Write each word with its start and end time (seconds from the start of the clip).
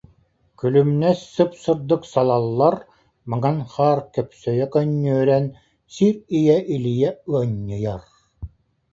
Күлүмнэс 0.59 1.19
сып-сырдык 1.33 2.03
салаллар, 2.13 2.75
Маҥан 3.33 3.57
хаар 3.71 3.99
көпсөйө 4.15 4.67
көнньүөрэн, 4.75 5.45
Сир 5.95 6.15
ийэ 6.39 6.57
илийэ 6.75 7.11
ыанньыйар 7.35 8.01